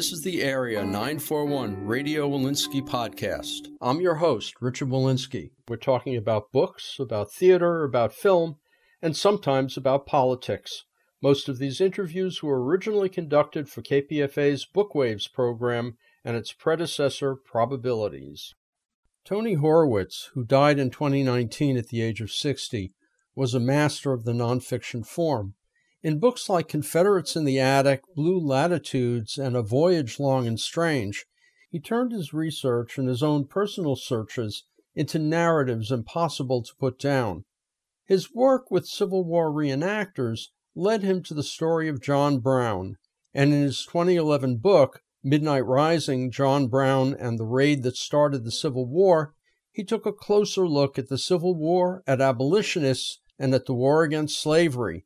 [0.00, 3.68] This is the Area 941 Radio Wolinsky podcast.
[3.82, 5.50] I'm your host, Richard Wolinsky.
[5.68, 8.56] We're talking about books, about theater, about film,
[9.02, 10.84] and sometimes about politics.
[11.20, 18.54] Most of these interviews were originally conducted for KPFA's Bookwaves program and its predecessor, Probabilities.
[19.26, 22.94] Tony Horwitz, who died in 2019 at the age of 60,
[23.34, 25.56] was a master of the nonfiction form.
[26.02, 31.26] In books like Confederates in the Attic, Blue Latitudes, and A Voyage Long and Strange,
[31.68, 34.64] he turned his research and his own personal searches
[34.94, 37.44] into narratives impossible to put down.
[38.06, 42.96] His work with Civil War reenactors led him to the story of John Brown,
[43.34, 48.50] and in his 2011 book, Midnight Rising John Brown and the Raid That Started the
[48.50, 49.34] Civil War,
[49.70, 54.02] he took a closer look at the Civil War, at abolitionists, and at the war
[54.02, 55.04] against slavery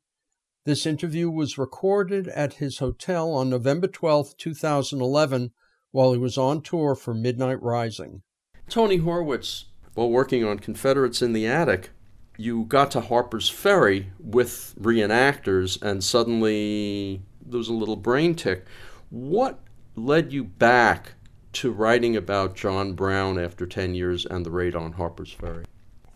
[0.64, 5.50] this interview was recorded at his hotel on November 12, 2011,
[5.90, 8.22] while he was on tour for Midnight Rising.
[8.68, 11.90] Tony Horwitz, while working on Confederates in the Attic,
[12.36, 18.64] you got to Harper's Ferry with reenactors, and suddenly there was a little brain tick.
[19.10, 19.60] What
[19.94, 21.12] led you back
[21.52, 25.66] to writing about John Brown after 10 years and the raid on Harper's Ferry?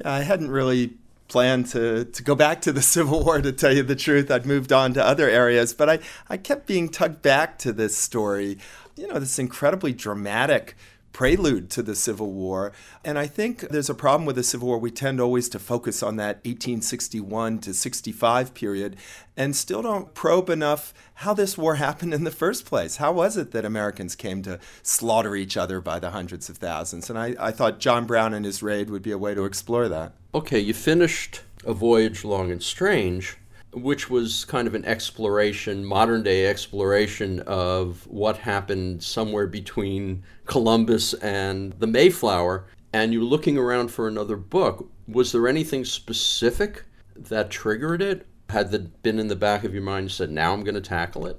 [0.05, 0.97] I hadn't really
[1.29, 4.31] plan to, to go back to the Civil War to tell you the truth.
[4.31, 5.99] I'd moved on to other areas, but I,
[6.29, 8.59] I kept being tugged back to this story.
[8.97, 10.75] You know, this incredibly dramatic
[11.19, 12.73] prelude to the Civil War.
[13.05, 14.79] And I think there's a problem with the Civil War.
[14.79, 18.97] We tend always to focus on that 1861 to 65 period
[19.37, 22.97] and still don't probe enough how this war happened in the first place.
[22.97, 27.11] How was it that Americans came to slaughter each other by the hundreds of thousands?
[27.11, 29.89] And I, I thought John Brown and his raid would be a way to explore
[29.89, 30.13] that.
[30.35, 33.39] Okay, you finished A Voyage Long and Strange
[33.73, 41.15] which was kind of an exploration, modern day exploration of what happened somewhere between Columbus
[41.15, 42.67] and the Mayflower.
[42.93, 44.91] And you're looking around for another book.
[45.07, 46.85] Was there anything specific
[47.15, 48.27] that triggered it?
[48.49, 50.81] Had that been in the back of your mind, you said, now I'm going to
[50.81, 51.39] tackle it?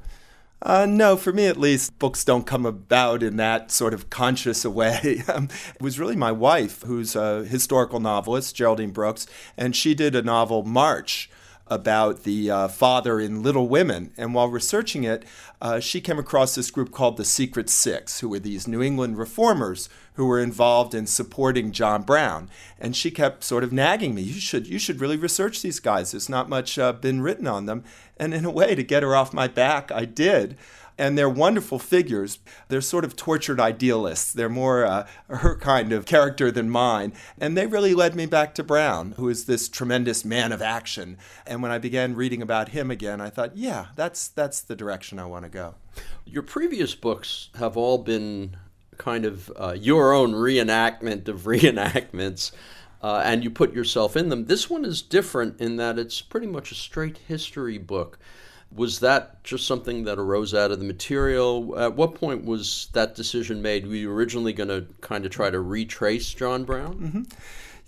[0.62, 4.66] Uh, no, for me at least, books don't come about in that sort of conscious
[4.66, 5.24] a way.
[5.30, 10.16] Um, it was really my wife, who's a historical novelist, Geraldine Brooks, and she did
[10.16, 11.30] a novel, March,
[11.68, 14.12] about the uh, father in Little Women.
[14.18, 15.24] And while researching it,
[15.62, 19.18] uh, she came across this group called the Secret Six, who were these New England
[19.20, 22.50] reformers who were involved in supporting John Brown.
[22.80, 26.12] And she kept sort of nagging me, "You should, you should really research these guys.
[26.12, 27.84] There's not much uh, been written on them."
[28.20, 30.58] And in a way, to get her off my back, I did
[31.00, 32.40] and they're wonderful figures.
[32.68, 34.34] They're sort of tortured idealists.
[34.34, 37.14] They're more uh, her kind of character than mine.
[37.40, 41.18] And they really led me back to Brown, who is this tremendous man of action.
[41.48, 45.18] And when I began reading about him again, I thought, yeah, that's that's the direction
[45.20, 45.76] I want to go.
[46.26, 48.58] Your previous books have all been
[48.98, 52.52] kind of uh, your own reenactment of reenactments.
[53.02, 54.46] Uh, and you put yourself in them.
[54.46, 58.20] This one is different in that it's pretty much a straight history book.
[58.76, 61.80] Was that just something that arose out of the material?
[61.80, 63.88] At what point was that decision made?
[63.88, 66.96] Were you originally going to kind of try to retrace John Brown?
[66.96, 67.22] Mm-hmm.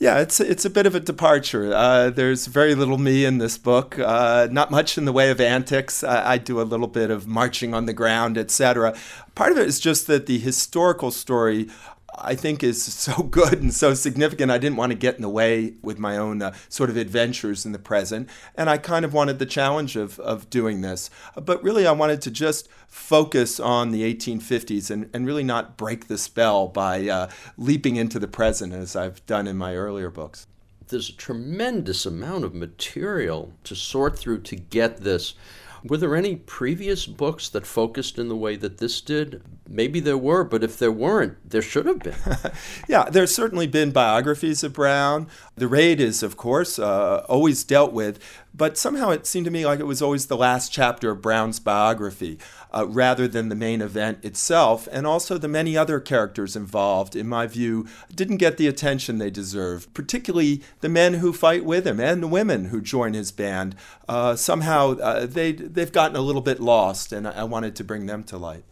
[0.01, 1.71] Yeah, it's it's a bit of a departure.
[1.71, 3.99] Uh, there's very little me in this book.
[3.99, 6.03] Uh, not much in the way of antics.
[6.03, 8.97] I, I do a little bit of marching on the ground, etc.
[9.35, 11.69] Part of it is just that the historical story
[12.17, 14.51] I think is so good and so significant.
[14.51, 17.65] I didn't want to get in the way with my own uh, sort of adventures
[17.65, 18.29] in the present.
[18.55, 21.09] And I kind of wanted the challenge of, of doing this.
[21.35, 26.07] But really, I wanted to just focus on the 1850s and, and really not break
[26.07, 30.47] the spell by uh, leaping into the present as I've done in my earlier books.
[30.87, 35.35] There's a tremendous amount of material to sort through to get this.
[35.83, 39.41] Were there any previous books that focused in the way that this did?
[39.67, 42.15] Maybe there were, but if there weren't, there should have been.
[42.87, 45.27] yeah, there's certainly been biographies of Brown.
[45.55, 48.19] The raid is, of course, uh, always dealt with,
[48.53, 51.59] but somehow it seemed to me like it was always the last chapter of Brown's
[51.59, 52.37] biography
[52.73, 54.87] uh, rather than the main event itself.
[54.91, 59.29] And also, the many other characters involved, in my view, didn't get the attention they
[59.29, 63.75] deserve, particularly the men who fight with him and the women who join his band.
[64.07, 68.05] Uh, somehow, uh, they, they've gotten a little bit lost, and I wanted to bring
[68.05, 68.63] them to light.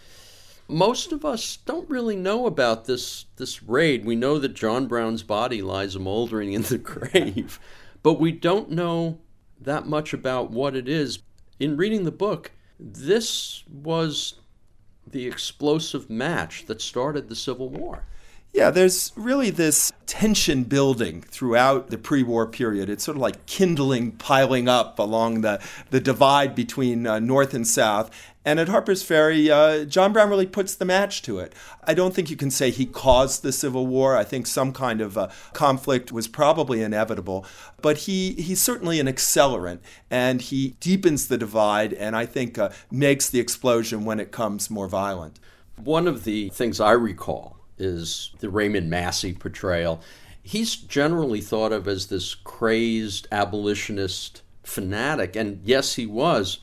[0.67, 4.05] most of us don't really know about this this raid.
[4.05, 7.59] We know that John Brown's body lies moldering in the grave,
[8.03, 9.19] but we don't know
[9.59, 11.19] that much about what it is.
[11.59, 14.35] In reading the book, this was
[15.05, 18.03] the explosive match that started the Civil War.
[18.53, 22.89] Yeah, there's really this tension building throughout the pre war period.
[22.89, 25.61] It's sort of like kindling piling up along the,
[25.91, 28.09] the divide between uh, North and South.
[28.49, 31.53] And at Harper's Ferry, uh, John Brown really puts the match to it.
[31.83, 34.17] I don't think you can say he caused the Civil War.
[34.17, 37.45] I think some kind of uh, conflict was probably inevitable.
[37.79, 42.71] But he, he's certainly an accelerant, and he deepens the divide, and I think uh,
[42.89, 45.39] makes the explosion when it comes more violent.
[45.75, 50.01] One of the things I recall is the Raymond Massey portrayal.
[50.41, 56.61] He's generally thought of as this crazed abolitionist fanatic, and yes, he was,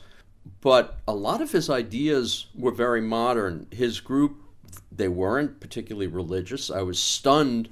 [0.61, 3.67] but a lot of his ideas were very modern.
[3.71, 4.37] His group,
[4.91, 6.69] they weren't particularly religious.
[6.69, 7.69] I was stunned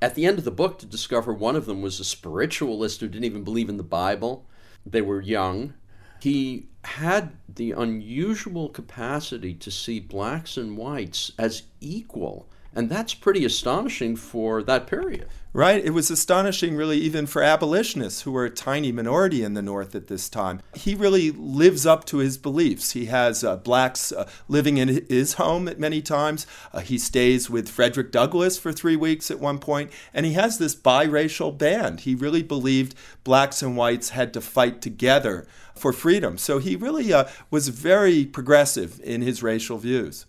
[0.00, 3.08] at the end of the book to discover one of them was a spiritualist who
[3.08, 4.46] didn't even believe in the Bible.
[4.86, 5.74] They were young.
[6.20, 13.44] He had the unusual capacity to see blacks and whites as equal and that's pretty
[13.44, 15.28] astonishing for that period.
[15.54, 15.82] Right.
[15.82, 19.94] It was astonishing, really, even for abolitionists who were a tiny minority in the North
[19.94, 20.60] at this time.
[20.74, 22.92] He really lives up to his beliefs.
[22.92, 26.46] He has uh, blacks uh, living in his home at many times.
[26.72, 30.58] Uh, he stays with Frederick Douglass for three weeks at one point, and he has
[30.58, 32.00] this biracial band.
[32.00, 32.94] He really believed
[33.24, 36.36] blacks and whites had to fight together for freedom.
[36.36, 40.26] So he really uh, was very progressive in his racial views.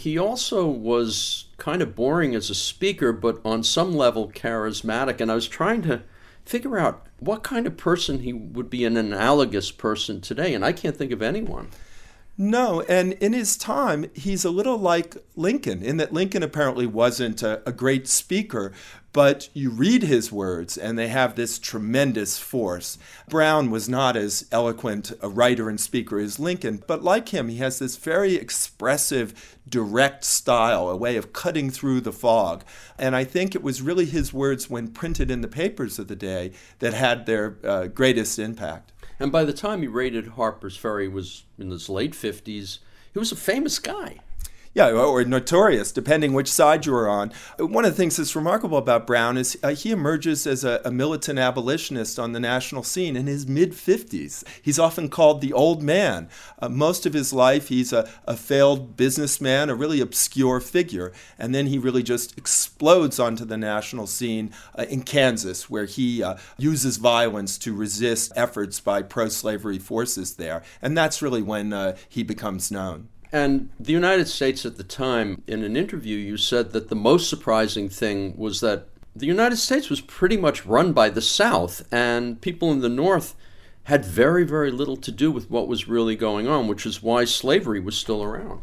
[0.00, 5.20] He also was kind of boring as a speaker, but on some level charismatic.
[5.20, 6.00] And I was trying to
[6.46, 10.72] figure out what kind of person he would be an analogous person today, and I
[10.72, 11.68] can't think of anyone.
[12.38, 17.42] No, and in his time, he's a little like Lincoln, in that Lincoln apparently wasn't
[17.42, 18.72] a, a, great speaker,
[19.12, 22.96] but you read his words and they have this tremendous force.
[23.28, 27.56] Brown was not as eloquent a writer and speaker as Lincoln, but like him, he
[27.58, 32.64] has this very expressive, direct style, a way of cutting through the fog.
[32.98, 36.16] And I think it was really his words when printed in the papers of the
[36.16, 38.92] day that had their uh, greatest impact.
[39.20, 42.78] And by the time he raided Harper's Ferry was in his late 50s,
[43.12, 44.20] he was a famous guy.
[44.72, 47.32] Yeah, or notorious, depending which side you are on.
[47.58, 50.92] One of the things that's remarkable about Brown is uh, he emerges as a, a,
[50.92, 54.44] militant abolitionist on the national scene in his mid 50s.
[54.62, 56.28] He's often called the old man.
[56.60, 61.12] Uh, most of his life, he's a, a, failed businessman, a really obscure figure.
[61.36, 66.22] And then he really just explodes onto the national scene uh, in Kansas, where he
[66.22, 70.62] uh, uses violence to resist efforts by pro slavery forces there.
[70.80, 73.08] And that's really when uh, he becomes known.
[73.32, 77.30] And the United States at the time, in an interview, you said that the most
[77.30, 82.40] surprising thing was that the United States was pretty much run by the South, and
[82.40, 83.34] people in the North
[83.84, 87.24] had very, very little to do with what was really going on, which is why
[87.24, 88.60] slavery was still around.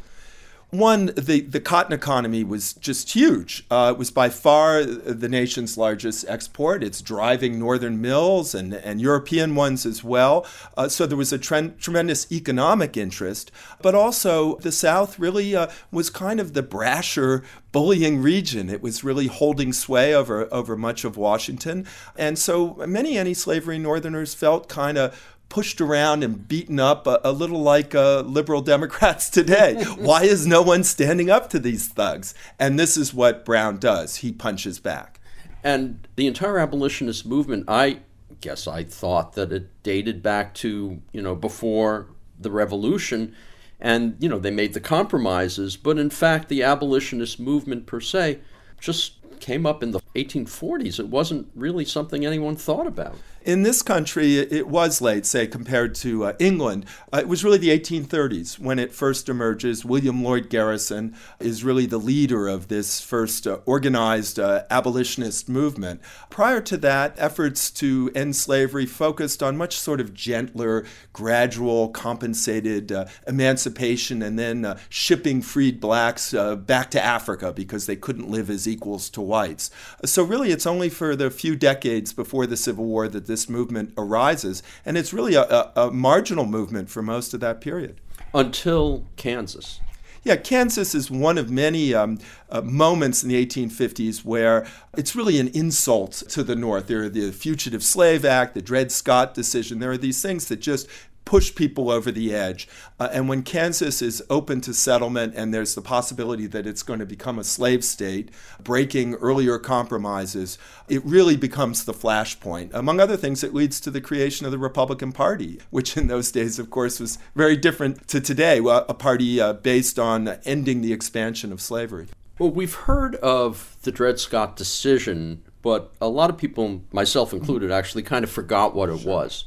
[0.70, 3.66] One, the, the cotton economy was just huge.
[3.72, 6.84] Uh, it was by far the nation's largest export.
[6.84, 10.46] It's driving northern mills and, and European ones as well.
[10.76, 13.50] Uh, so there was a tremendous economic interest.
[13.82, 18.70] But also, the South really uh, was kind of the brasher, bullying region.
[18.70, 21.88] It was really holding sway over, over much of Washington.
[22.18, 27.20] And so many anti slavery Northerners felt kind of pushed around and beaten up a,
[27.24, 29.84] a little like uh, liberal Democrats today.
[29.98, 32.34] Why is no one standing up to these thugs?
[32.60, 34.18] And this is what Brown does.
[34.18, 35.20] He punches back.
[35.64, 38.00] And the entire abolitionist movement, I
[38.42, 42.08] guess I thought that it dated back to, you know, before
[42.40, 43.36] the revolution.
[43.80, 45.78] And, you know, they made the compromises.
[45.78, 48.40] But in fact, the abolitionist movement per se
[48.80, 51.00] just came up in the 1840s.
[51.00, 53.16] It wasn't really something anyone thought about
[53.48, 56.86] in this country, it was late, say, compared to uh, England.
[57.14, 59.86] Uh, it was really the 1830s when it first emerges.
[59.86, 66.02] William Lloyd Garrison is really the leader of this first uh, organized uh, abolitionist movement.
[66.30, 72.92] Prior to that, efforts to end slavery focused on much sort of gentler, gradual, compensated
[72.92, 76.34] uh, emancipation and then uh, shipping freed blacks
[76.66, 79.72] back to Africa because they couldn't live as equals to whites.
[80.04, 83.48] So, really, it's only for the few decades before the Civil War that this this
[83.48, 84.64] movement arises.
[84.84, 88.02] And it's really a, a, a marginal movement for most of that period.
[88.34, 89.80] Until Kansas.
[90.24, 92.18] Yeah, Kansas is one of many um,
[92.50, 94.68] uh, moments in the 1850s where
[94.98, 96.88] it's really an insult to the North.
[96.88, 99.80] There are the Fugitive Slave Act, the Dred Scott decision.
[99.80, 100.88] There are these things that just
[101.28, 102.70] push people over the edge.
[103.02, 107.00] Uh, and when Kansas is open to settlement and there's the possibility that it's going
[107.00, 108.32] to become a slave state,
[108.64, 110.58] breaking earlier compromises,
[110.88, 112.74] it really becomes the flashpoint.
[112.74, 116.32] Among other things, it leads to the creation of the Republican Party, which in those
[116.32, 120.94] days, of course, was very different to today, a party uh, based on ending the
[120.94, 122.08] expansion of slavery.
[122.40, 127.70] Well, we've heard of the Dred Scott decision, but a lot of people, myself included,
[127.70, 129.44] actually kind of forgot what it was.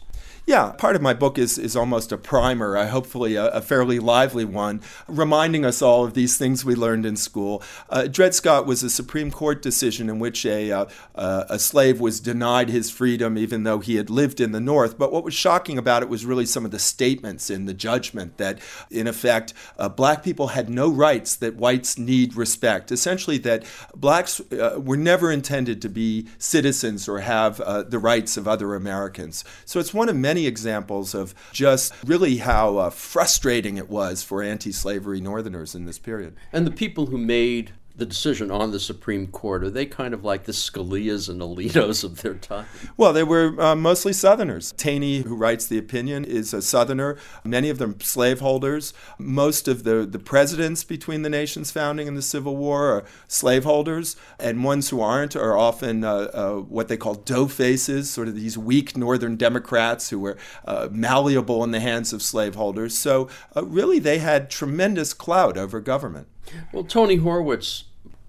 [0.51, 4.01] Yeah, part of my book is, is almost a primer, uh, hopefully a, a, fairly
[4.01, 7.63] lively one, reminding us all of these things we learned in school.
[7.89, 12.01] Uh, Dred Scott was a Supreme Court decision in which a, uh, uh, a slave
[12.01, 14.99] was denied his freedom even though he had lived in the North.
[14.99, 18.37] But what was shocking about it was really some of the statements in the judgment
[18.39, 18.59] that,
[18.91, 22.91] in effect, uh, black people had no rights that whites need respect.
[22.91, 23.65] Essentially, that
[23.95, 29.45] blacks uh, were never intended to be citizens or have the rights of other Americans.
[29.65, 34.23] So it's one of many many examples of just really how uh, frustrating it was
[34.23, 36.35] for anti slavery Northerners in this period.
[36.53, 39.63] And the people who made the decision on the Supreme Court?
[39.63, 42.67] Are they kind of like the Scalias and Alitos of their time?
[42.97, 44.73] Well, they were uh, mostly Southerners.
[44.77, 47.19] Taney, who writes the opinion, is a Southerner.
[47.45, 48.93] Many of them slaveholders.
[49.19, 54.17] Most of the, the presidents between the nation's founding and the Civil War are slaveholders,
[54.39, 58.35] and ones who aren't are often uh, uh, what they call dough faces, sort of
[58.35, 62.97] these weak Northern Democrats who were uh, malleable in the hands of slaveholders.
[62.97, 66.29] So, uh, really, they had tremendous clout over government.
[66.73, 67.85] Well, Tony Horwitz,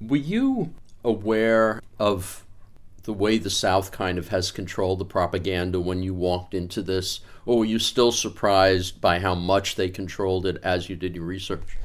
[0.08, 2.46] were you aware of
[3.04, 7.22] the way the South kind of has controlled the propaganda when you walked into this?
[7.46, 11.26] Or were you still surprised by how much they controlled it as you did your
[11.26, 11.78] research?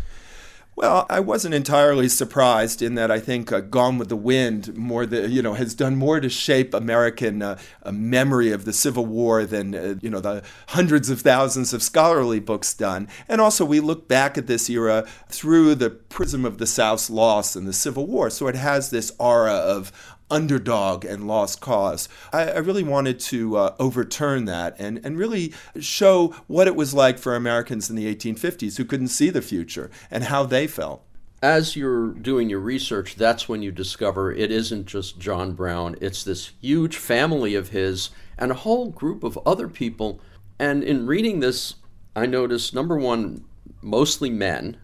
[0.76, 5.06] Well, I wasn't entirely surprised in that I think uh, Gone with the Wind more
[5.06, 7.56] the you know has done more to shape American uh,
[7.90, 12.40] memory of the Civil War than uh, you know the hundreds of thousands of scholarly
[12.40, 13.08] books done.
[13.26, 17.56] And also we look back at this era through the prism of the South's loss
[17.56, 19.90] in the Civil War, so it has this aura of
[20.30, 22.08] underdog and lost cause.
[22.32, 26.94] I, I really wanted to uh, overturn that and, and really show what it was
[26.94, 31.02] like for Americans in the 1850s who couldn't see the future and how they felt.
[31.42, 36.24] As you're doing your research, that's when you discover it isn't just John Brown, it's
[36.24, 40.20] this huge family of his and a whole group of other people.
[40.58, 41.74] And in reading this,
[42.14, 43.44] I noticed number one,
[43.82, 44.78] mostly men,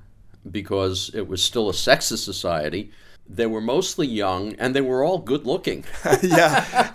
[0.51, 2.91] because it was still a sexist society.
[3.29, 5.85] They were mostly young and they were all good looking.
[6.23, 6.91] yeah.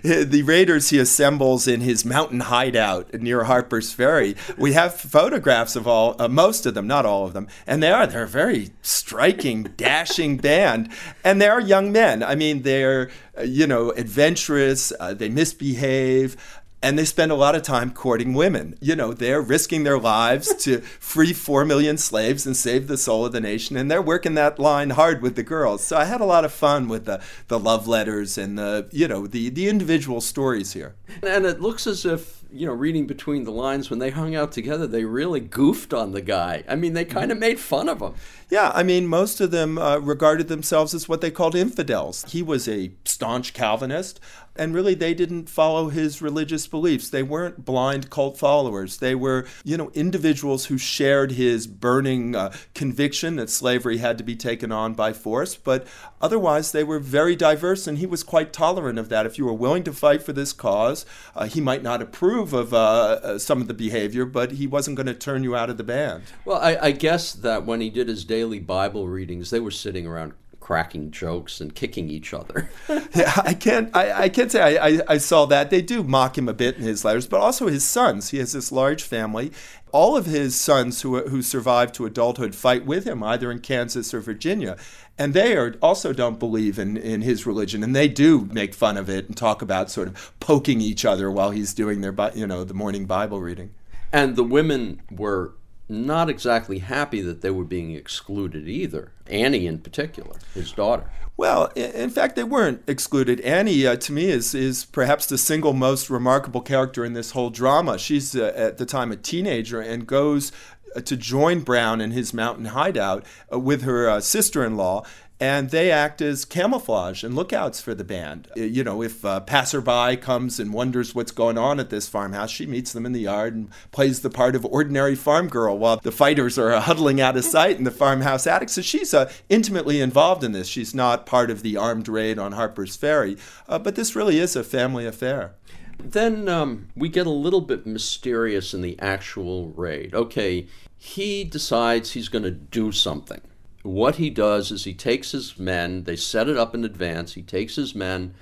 [0.02, 4.36] the raiders he assembles in his mountain hideout near Harper's Ferry.
[4.56, 7.48] We have photographs of all, uh, most of them, not all of them.
[7.66, 10.90] And they are, they're a very striking, dashing band.
[11.24, 12.22] And they are young men.
[12.22, 16.36] I mean, they're, uh, you know, adventurous, uh, they misbehave
[16.82, 18.76] and they spend a lot of time courting women.
[18.80, 23.26] You know, they're risking their lives to free 4 million slaves and save the soul
[23.26, 25.84] of the nation, and they're working that line hard with the girls.
[25.84, 29.08] So I had a lot of fun with the, the love letters and the, you
[29.08, 30.94] know, the, the individual stories here.
[31.22, 34.52] And it looks as if, you know, reading between the lines, when they hung out
[34.52, 36.64] together, they really goofed on the guy.
[36.68, 37.10] I mean, they mm.
[37.10, 38.14] kind of made fun of him.
[38.50, 42.24] Yeah, I mean, most of them uh, regarded themselves as what they called infidels.
[42.28, 44.18] He was a staunch Calvinist
[44.56, 47.08] and really they didn't follow his religious beliefs.
[47.08, 48.98] They weren't blind cult followers.
[48.98, 54.24] They were, you know, individuals who shared his burning uh, conviction that slavery had to
[54.24, 55.86] be taken on by force, but
[56.20, 59.24] otherwise they were very diverse and he was quite tolerant of that.
[59.24, 62.74] If you were willing to fight for this cause, uh, he might not approve of
[62.74, 62.76] uh,
[63.22, 65.84] uh some of the behavior, but he wasn't going to turn you out of the
[65.84, 66.24] band.
[66.44, 70.06] Well, I, I guess that when he did his daily Bible readings, they were sitting
[70.06, 72.70] around cracking jokes and kicking each other.
[73.14, 73.94] yeah, I can't.
[73.94, 75.68] I, I can't say I, I, I, saw that.
[75.68, 78.30] They do mock him a bit in his letters, but also his sons.
[78.30, 79.52] He has this large family.
[79.92, 84.14] All of his sons who who survived to adulthood fight with him, either in Kansas
[84.14, 84.78] or Virginia,
[85.18, 88.96] and they are also don't believe in in his religion, and they do make fun
[88.96, 92.46] of it and talk about sort of poking each other while he's doing their you
[92.46, 93.74] know the morning Bible reading.
[94.12, 95.52] And the women were
[95.90, 99.12] not exactly happy that they were being excluded either.
[99.26, 101.10] Annie, in particular, his daughter.
[101.36, 103.40] Well, in fact, they weren't excluded.
[103.40, 107.50] Annie, uh, to me, is is perhaps the single most remarkable character in this whole
[107.50, 107.98] drama.
[107.98, 110.52] She's uh, at the time a teenager and goes
[110.94, 115.04] uh, to join Brown in his mountain hideout uh, with her uh, sister-in-law
[115.40, 118.48] and they act as camouflage and lookouts for the band.
[118.54, 122.66] You know, if a passerby comes and wonders what's going on at this farmhouse, she
[122.66, 126.12] meets them in the yard and plays the part of ordinary farm girl while the
[126.12, 128.68] fighters are huddling out of sight in the farmhouse attic.
[128.68, 130.68] So she's uh, intimately involved in this.
[130.68, 134.54] She's not part of the armed raid on Harper's Ferry, uh, but this really is
[134.56, 135.54] a family affair.
[135.98, 140.14] Then um, we get a little bit mysterious in the actual raid.
[140.14, 140.66] Okay,
[140.98, 143.40] he decides he's going to do something.
[143.82, 147.42] What he does is he takes his men, they set it up in advance, he
[147.42, 148.34] takes his men,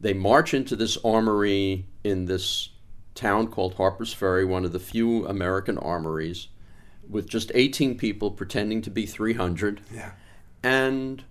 [0.00, 2.70] they march into this armory in this
[3.14, 6.48] town called Harper's Ferry, one of the few American armories,
[7.08, 9.80] with just 18 people pretending to be 300.
[9.92, 10.12] Yeah.
[10.62, 11.24] And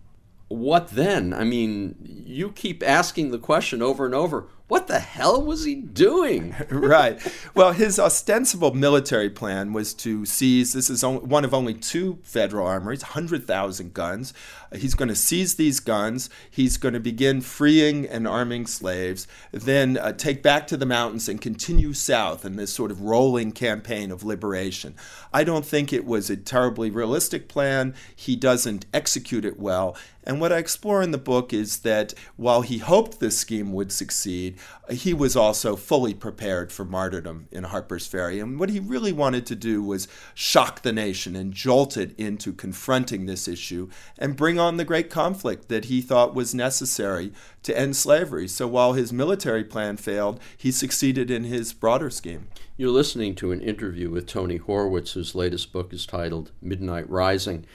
[0.47, 1.33] what then?
[1.33, 5.75] I mean, you keep asking the question over and over what the hell was he
[5.75, 6.55] doing?
[6.69, 7.21] right.
[7.53, 12.17] Well, his ostensible military plan was to seize this is only, one of only two
[12.23, 14.33] federal armories, 100,000 guns.
[14.75, 16.31] He's going to seize these guns.
[16.49, 21.29] He's going to begin freeing and arming slaves, then uh, take back to the mountains
[21.29, 24.95] and continue south in this sort of rolling campaign of liberation.
[25.31, 27.93] I don't think it was a terribly realistic plan.
[28.15, 29.95] He doesn't execute it well.
[30.25, 33.91] And what I explore in the book is that while he hoped this scheme would
[33.91, 34.54] succeed,
[34.89, 38.39] he was also fully prepared for martyrdom in Harper's Ferry.
[38.39, 42.53] And what he really wanted to do was shock the nation and jolt it into
[42.53, 47.31] confronting this issue and bring on the great conflict that he thought was necessary
[47.63, 48.47] to end slavery.
[48.47, 52.47] So while his military plan failed, he succeeded in his broader scheme.
[52.77, 57.65] You're listening to an interview with Tony Horwitz, whose latest book is titled Midnight Rising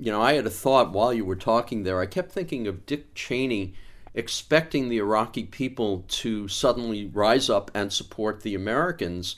[0.00, 2.00] you know, I had a thought while you were talking there.
[2.00, 3.74] I kept thinking of Dick Cheney
[4.20, 9.36] expecting the Iraqi people to suddenly rise up and support the Americans.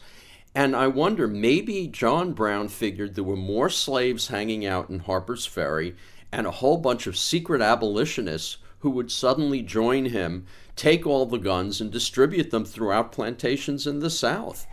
[0.57, 5.47] And I wonder, maybe John Brown figured there were more slaves hanging out in Harper's
[5.47, 5.95] Ferry
[6.33, 11.39] and a whole bunch of secret abolitionists who would suddenly join him, take all the
[11.39, 14.67] guns, and distribute them throughout plantations in the South.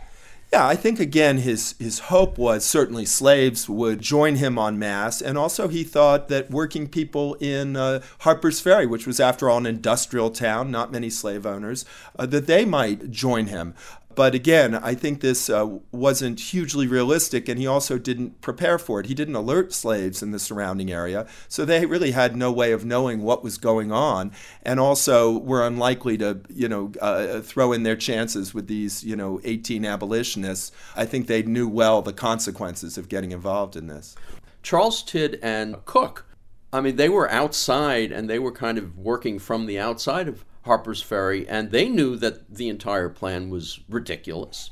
[0.52, 5.22] Yeah, I think again his his hope was certainly slaves would join him en masse,
[5.22, 9.58] and also he thought that working people in uh, Harper's Ferry, which was after all
[9.58, 11.84] an industrial town, not many slave owners,
[12.18, 13.74] uh, that they might join him.
[14.14, 18.98] But again, I think this uh, wasn't hugely realistic, and he also didn't prepare for
[19.00, 19.06] it.
[19.06, 22.84] He didn't alert slaves in the surrounding area, so they really had no way of
[22.84, 27.84] knowing what was going on, and also were unlikely to, you know, uh, throw in
[27.84, 30.72] their chances with these, you know, 18 abolitionists.
[30.96, 34.16] I think they knew well the consequences of getting involved in this.
[34.62, 36.26] Charles Tidd and Cook,
[36.72, 40.44] I mean, they were outside and they were kind of working from the outside of
[40.62, 44.70] Harper's Ferry, and they knew that the entire plan was ridiculous.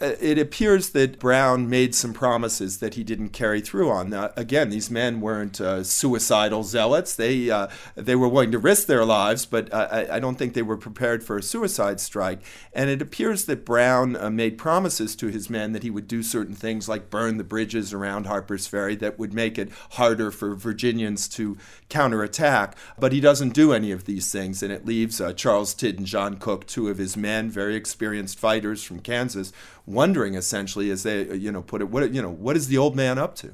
[0.00, 4.08] Uh, it appears that Brown made some promises that he didn't carry through on.
[4.08, 7.14] Now, again, these men weren't uh, suicidal zealots.
[7.14, 10.62] They uh, they were willing to risk their lives, but I, I, don't think they
[10.62, 12.40] were prepared for a suicide strike.
[12.72, 16.22] And it appears that Brown uh, made promises to his men that he would do
[16.22, 20.54] certain things like burn the bridges around Harper's Ferry that would make it harder for
[20.54, 21.58] Virginians to
[21.90, 22.76] counterattack.
[22.98, 26.06] But he doesn't do any of these things, and it leaves uh, Charles Tidd and
[26.06, 29.52] John Cook, two of his men, very experienced fighters from Kansas,
[29.92, 32.96] wondering essentially as they you know put it what you know what is the old
[32.96, 33.52] man up to?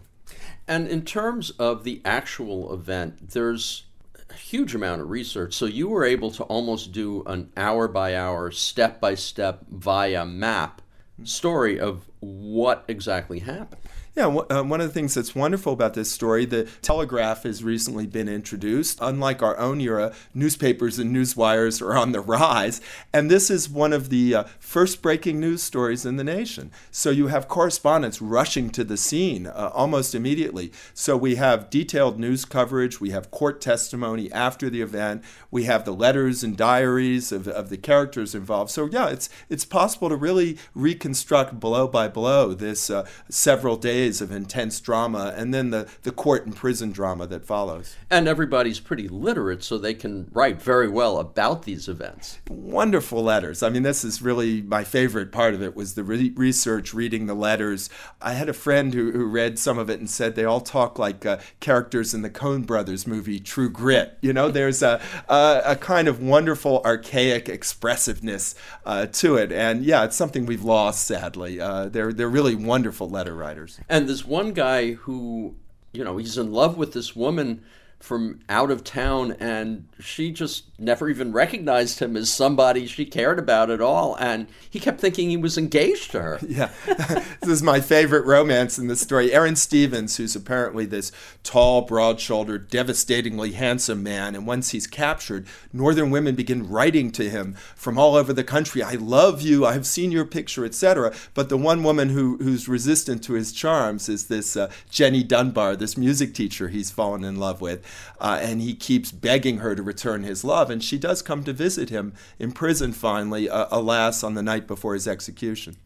[0.69, 3.85] And in terms of the actual event there's
[4.31, 5.55] a huge amount of research.
[5.55, 10.27] So you were able to almost do an hour by hour step by step via
[10.27, 10.83] map
[11.25, 13.81] story of what exactly happened
[14.17, 18.07] yeah, uh, one of the things that's wonderful about this story, the telegraph has recently
[18.07, 18.99] been introduced.
[19.03, 22.81] Unlike our own era, newspapers and newswires are on the rise,
[23.13, 26.71] and this is one of the uh, first breaking news stories in the nation.
[26.91, 30.73] So you have correspondents rushing to the scene uh, almost immediately.
[30.95, 35.85] So we have detailed news coverage, we have court testimony after the event, we have
[35.85, 38.71] the letters and diaries of, of the characters involved.
[38.71, 44.06] So yeah, it's it's possible to really reconstruct blow by blow this uh, several days
[44.07, 47.97] days of intense drama, and then the, the court and prison drama that follows.
[48.09, 52.39] And everybody's pretty literate, so they can write very well about these events.
[52.49, 53.63] Wonderful letters.
[53.63, 57.27] I mean, this is really my favorite part of it was the re- research, reading
[57.27, 57.91] the letters.
[58.23, 60.99] I had a friend who, who read some of it and said they all talk
[60.99, 64.19] like uh, characters in the Coen Brothers movie True Grit.
[64.21, 69.51] You know, there's a, a, a kind of wonderful, archaic expressiveness uh, to it.
[69.51, 71.61] And yeah, it's something we've lost, sadly.
[71.61, 73.81] Uh, they're, they're really wonderful letter writers.
[73.89, 75.55] And this one guy who,
[75.93, 77.63] you know, he's in love with this woman
[77.99, 83.39] from out of town and she just never even recognized him as somebody she cared
[83.39, 86.39] about at all and he kept thinking he was engaged to her.
[86.49, 86.71] Yeah.
[87.41, 89.33] This is my favorite romance in the story.
[89.33, 96.11] Aaron stevens who's apparently this tall broad-shouldered devastatingly handsome man and once he's captured northern
[96.11, 100.11] women begin writing to him from all over the country i love you i've seen
[100.11, 104.57] your picture etc but the one woman who, who's resistant to his charms is this
[104.57, 107.85] uh, jenny dunbar this music teacher he's fallen in love with
[108.21, 110.71] uh, and he keeps begging her to return his love.
[110.71, 114.67] And she does come to visit him in prison finally, uh, alas, on the night
[114.67, 115.77] before his execution.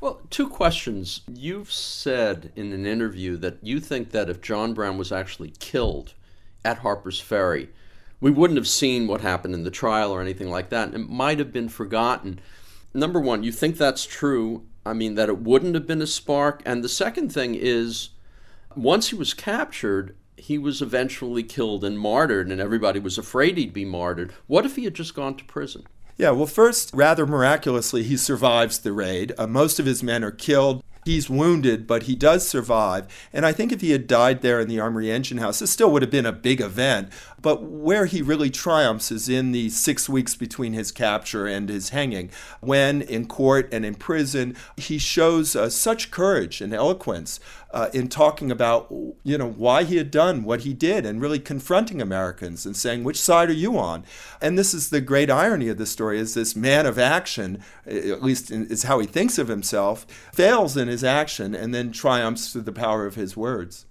[0.00, 1.22] Well, two questions.
[1.32, 6.14] You've said in an interview that you think that if John Brown was actually killed
[6.64, 7.68] at Harper's Ferry,
[8.20, 10.94] we wouldn't have seen what happened in the trial or anything like that.
[10.94, 12.40] It might have been forgotten.
[12.94, 14.64] Number one, you think that's true?
[14.84, 16.62] I mean, that it wouldn't have been a spark.
[16.64, 18.10] And the second thing is,
[18.74, 23.72] once he was captured, he was eventually killed and martyred, and everybody was afraid he'd
[23.72, 24.32] be martyred.
[24.46, 25.86] What if he had just gone to prison?
[26.16, 29.32] Yeah, well, first, rather miraculously, he survives the raid.
[29.38, 30.82] Uh, most of his men are killed.
[31.06, 33.06] He's wounded, but he does survive.
[33.32, 35.90] And I think if he had died there in the Armory Engine House, this still
[35.92, 37.08] would have been a big event.
[37.40, 41.88] But where he really triumphs is in the six weeks between his capture and his
[41.88, 47.40] hanging, when in court and in prison, he shows uh, such courage and eloquence
[47.72, 48.88] uh, in talking about,
[49.22, 53.04] you know, why he had done what he did and really confronting Americans and saying,
[53.04, 54.04] which side are you on?
[54.40, 58.22] And this is the great irony of the story is this man of action, at
[58.22, 62.62] least is how he thinks of himself, fails in his action and then triumphs through
[62.62, 63.86] the power of his words.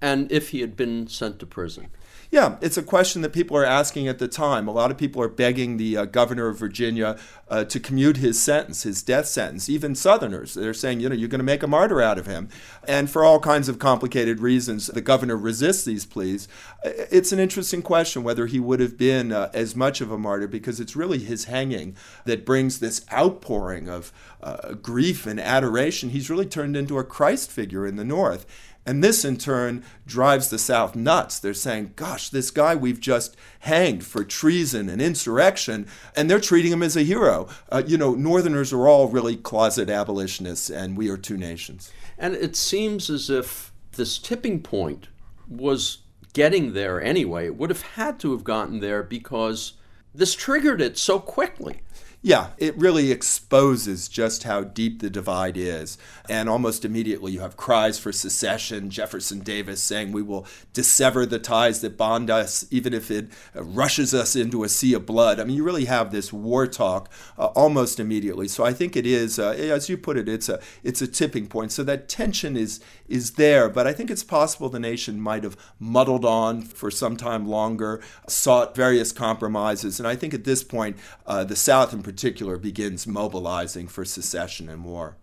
[0.00, 1.88] And if he had been sent to prison?
[2.30, 4.66] Yeah, it's a question that people are asking at the time.
[4.66, 8.40] A lot of people are begging the uh, governor of Virginia uh, to commute his
[8.40, 9.68] sentence, his death sentence.
[9.68, 12.48] Even Southerners, they're saying, you know, you're going to make a martyr out of him.
[12.88, 16.48] And for all kinds of complicated reasons, the governor resists these pleas.
[16.84, 20.48] It's an interesting question whether he would have been uh, as much of a martyr
[20.48, 24.12] because it's really his hanging that brings this outpouring of
[24.42, 26.10] uh, grief and adoration.
[26.10, 28.46] He's really turned into a Christ figure in the North.
[28.86, 31.40] And this in turn drives the South nuts.
[31.40, 36.72] They're saying, gosh, this guy we've just hanged for treason and insurrection, and they're treating
[36.72, 37.48] him as a hero.
[37.68, 41.90] Uh, you know, Northerners are all really closet abolitionists, and we are two nations.
[42.16, 45.08] And it seems as if this tipping point
[45.48, 45.98] was
[46.32, 47.46] getting there anyway.
[47.46, 49.72] It would have had to have gotten there because
[50.14, 51.80] this triggered it so quickly.
[52.26, 55.96] Yeah, it really exposes just how deep the divide is.
[56.28, 58.90] And almost immediately you have cries for secession.
[58.90, 64.12] Jefferson Davis saying, We will dissever the ties that bond us, even if it rushes
[64.12, 65.38] us into a sea of blood.
[65.38, 67.08] I mean, you really have this war talk
[67.38, 68.48] uh, almost immediately.
[68.48, 71.46] So I think it is, uh, as you put it, it's a, it's a tipping
[71.46, 71.70] point.
[71.70, 73.68] So that tension is, is there.
[73.68, 78.02] But I think it's possible the nation might have muddled on for some time longer,
[78.28, 79.98] sought various compromises.
[79.98, 84.68] And I think at this point, uh, the South in particular, begins mobilizing for secession
[84.68, 85.16] and war.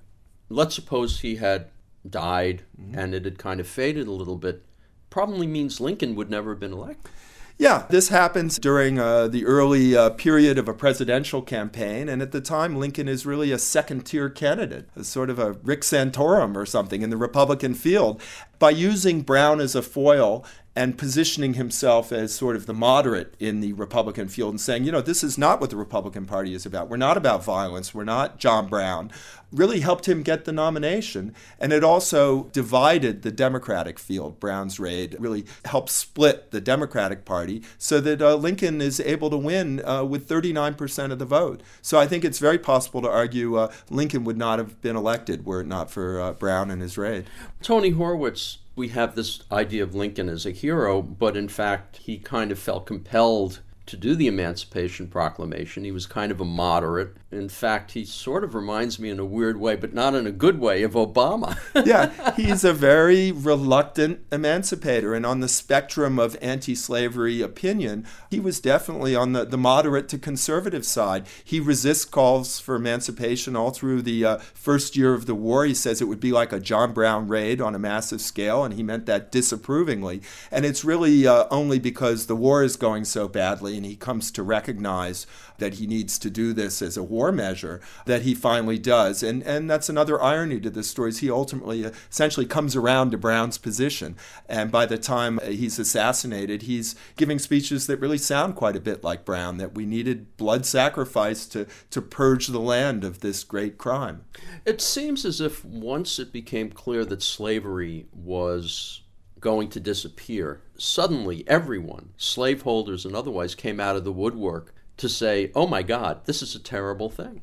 [0.49, 1.69] Let's suppose he had
[2.07, 2.97] died mm-hmm.
[2.97, 4.63] and it had kind of faded a little bit.
[5.09, 7.11] Probably means Lincoln would never have been elected.
[7.57, 12.31] Yeah, this happens during uh, the early uh, period of a presidential campaign, and at
[12.31, 16.55] the time, Lincoln is really a second tier candidate, a sort of a Rick Santorum
[16.55, 18.21] or something in the Republican field.
[18.57, 20.43] By using Brown as a foil
[20.75, 24.91] and positioning himself as sort of the moderate in the Republican field and saying, you
[24.91, 26.89] know, this is not what the Republican Party is about.
[26.89, 27.93] We're not about violence.
[27.93, 29.11] We're not John Brown.
[29.51, 31.35] Really helped him get the nomination.
[31.59, 34.39] And it also divided the Democratic field.
[34.39, 39.37] Brown's raid really helped split the Democratic Party so that uh, Lincoln is able to
[39.37, 41.61] win uh, with 39% of the vote.
[41.83, 45.45] So I think it's very possible to argue uh, Lincoln would not have been elected
[45.45, 47.25] were it not for uh, Brown and his raid.
[47.61, 52.17] Tony Horwitz we have this idea of Lincoln as a hero, but in fact, he
[52.17, 55.83] kind of felt compelled to do the Emancipation Proclamation.
[55.83, 57.17] He was kind of a moderate.
[57.31, 60.31] In fact, he sort of reminds me in a weird way, but not in a
[60.31, 61.57] good way, of Obama.
[61.85, 65.13] yeah, he's a very reluctant emancipator.
[65.13, 70.07] And on the spectrum of anti slavery opinion, he was definitely on the, the moderate
[70.09, 71.25] to conservative side.
[71.43, 75.65] He resists calls for emancipation all through the uh, first year of the war.
[75.65, 78.75] He says it would be like a John Brown raid on a massive scale, and
[78.75, 80.21] he meant that disapprovingly.
[80.51, 84.31] And it's really uh, only because the war is going so badly and he comes
[84.31, 88.79] to recognize that he needs to do this as a war measure that he finally
[88.79, 89.23] does.
[89.23, 93.11] And and that's another irony to this story is he ultimately uh, essentially comes around
[93.11, 94.15] to Brown's position.
[94.49, 98.81] And by the time uh, he's assassinated, he's giving speeches that really sound quite a
[98.81, 103.43] bit like Brown that we needed blood sacrifice to to purge the land of this
[103.43, 104.25] great crime.
[104.65, 109.02] It seems as if once it became clear that slavery was
[109.43, 110.61] going to disappear.
[110.77, 116.25] Suddenly, everyone, slaveholders and otherwise, came out of the woodwork to say, oh my God,
[116.25, 117.41] this is a terrible thing.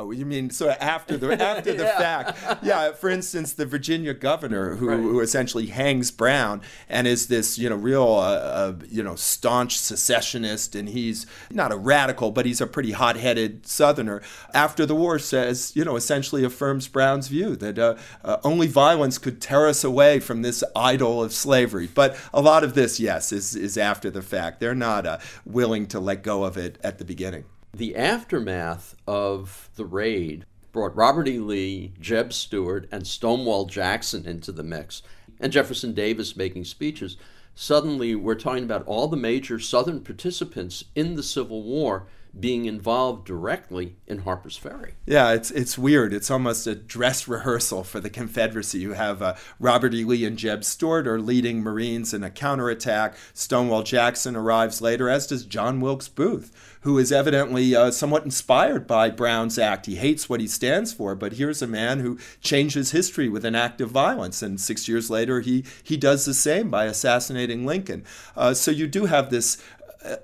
[0.00, 1.98] Oh, you mean so after the after the Yeah.
[1.98, 2.64] fact?
[2.64, 2.92] Yeah.
[2.92, 4.96] For instance, the Virginia governor who, Right.
[5.00, 9.76] who essentially hangs Brown and is this you know real uh, uh, you know staunch
[9.76, 14.22] secessionist, and he's not a radical, but he's a pretty hot-headed Southerner.
[14.54, 19.18] After the war, says you know essentially affirms Brown's view that uh, uh, only violence
[19.18, 21.88] could tear us away from this idol of slavery.
[21.92, 24.60] But a lot of this, yes, is is after the fact.
[24.60, 27.46] They're not uh, willing to let go of it at the beginning.
[27.74, 31.38] The aftermath of the raid brought Robert E.
[31.38, 35.02] Lee, Jeb Stuart, and Stonewall Jackson into the mix,
[35.38, 37.16] and Jefferson Davis making speeches.
[37.54, 42.06] Suddenly, we're talking about all the major Southern participants in the Civil War
[42.40, 44.94] being involved directly in Harper's Ferry.
[45.06, 46.12] Yeah, it's it's weird.
[46.12, 48.78] It's almost a dress rehearsal for the Confederacy.
[48.78, 50.04] You have uh, Robert E.
[50.04, 53.16] Lee and Jeb Stuart are leading Marines in a counterattack.
[53.32, 58.86] Stonewall Jackson arrives later, as does John Wilkes Booth, who is evidently uh, somewhat inspired
[58.86, 59.86] by Brown's act.
[59.86, 63.54] He hates what he stands for, but here's a man who changes history with an
[63.54, 68.04] act of violence, and six years later he he does the same by assassinating Lincoln.
[68.36, 69.62] Uh, so you do have this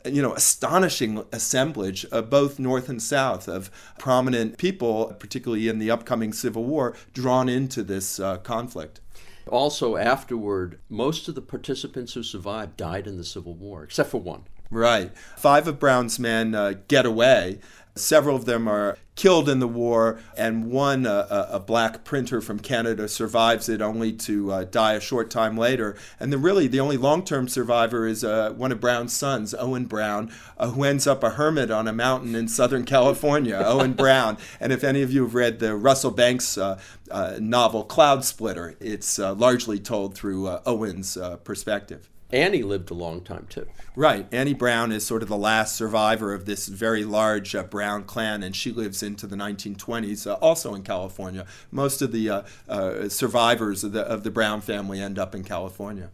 [0.05, 5.91] you know, astonishing assemblage of both North and South of prominent people, particularly in the
[5.91, 9.01] upcoming Civil War, drawn into this uh, conflict.
[9.49, 14.21] Also, afterward, most of the participants who survived died in the Civil War, except for
[14.21, 14.45] one.
[14.71, 15.17] Right.
[15.37, 17.61] Five of Brown's men uh, get away.
[17.97, 22.41] Several of them are killed in the war, and one, uh, a, a black printer
[22.41, 25.97] from Canada, survives it only to uh, die a short time later.
[26.19, 30.33] And the really the only long-term survivor is uh, one of Brown's sons, Owen Brown,
[30.59, 33.55] uh, who ends up a hermit on a mountain in Southern California.
[33.65, 34.39] Owen Brown.
[34.59, 36.81] And if any of you have read the Russell Banks uh,
[37.13, 42.11] uh, novel Cloud Splitter, it's uh, largely told through uh, Owen's uh, perspective.
[42.31, 43.67] Annie lived a long time too.
[43.95, 44.27] Right.
[44.33, 48.43] Annie Brown is sort of the last survivor of this very large uh, Brown clan,
[48.43, 51.47] and she lives into the 1920s, uh, also in California.
[51.71, 55.45] Most of the uh, uh, survivors of the, of the Brown family end up in
[55.45, 56.11] California.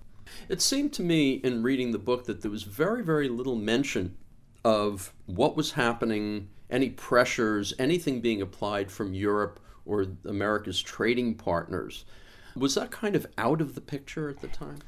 [0.49, 4.17] It seemed to me in reading the book that there was very, very little mention
[4.65, 12.05] of what was happening, any pressures, anything being applied from Europe or America's trading partners.
[12.55, 14.81] Was that kind of out of the picture at the time?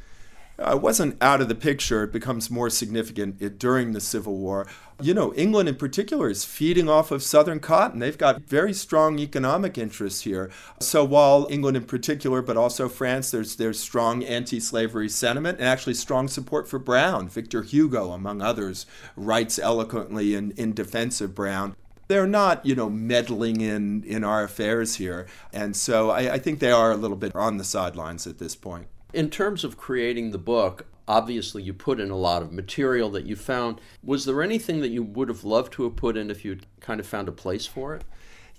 [0.62, 2.04] Uh, wasn't out of the picture.
[2.04, 4.66] It becomes more significant i- during the Civil War.
[5.00, 7.98] You know, England in particular is feeding off of Southern cotton.
[7.98, 10.50] They've got very strong economic interests here.
[10.80, 15.94] So while England in particular, but also France, there's there's strong anti-slavery sentiment and actually
[15.94, 17.28] strong support for Brown.
[17.28, 21.74] Victor Hugo, among others, writes eloquently in, in defense of Brown
[22.08, 26.58] they're not, you know, meddling in in our affairs here, and so I, I think
[26.58, 28.86] they are a little bit on the sidelines at this point.
[29.12, 33.26] In terms of creating the book, obviously you put in a lot of material that
[33.26, 33.80] you found.
[34.02, 36.98] Was there anything that you would have loved to have put in if you'd kind
[36.98, 38.04] of found a place for it?